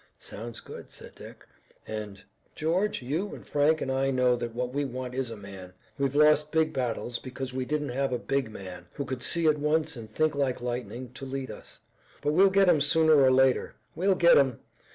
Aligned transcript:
"Sounds 0.17 0.61
good," 0.61 0.89
said 0.89 1.13
Dick, 1.13 1.45
"and, 1.85 2.23
George, 2.55 3.03
you 3.03 3.35
and 3.35 3.45
Frank 3.47 3.81
and 3.81 3.91
I 3.91 4.09
know 4.09 4.35
that 4.35 4.55
what 4.55 4.73
we 4.73 4.83
want 4.83 5.13
is 5.13 5.29
a 5.29 5.35
man. 5.37 5.73
We've 5.99 6.15
lost 6.15 6.51
big 6.51 6.73
battles, 6.73 7.19
because 7.19 7.53
we 7.53 7.65
didn't 7.65 7.89
have 7.89 8.11
a 8.11 8.17
big 8.17 8.49
man, 8.49 8.87
who 8.93 9.05
could 9.05 9.21
see 9.21 9.45
at 9.45 9.59
once 9.59 9.95
and 9.95 10.09
think 10.09 10.33
like 10.33 10.59
lightning, 10.59 11.11
to 11.13 11.23
lead 11.25 11.51
us. 11.51 11.81
But 12.23 12.33
we'll 12.33 12.49
get 12.49 12.67
him 12.67 12.81
sooner 12.81 13.17
or 13.21 13.29
later! 13.29 13.75
We'll 13.93 14.15
get 14.15 14.37
him. 14.39 14.61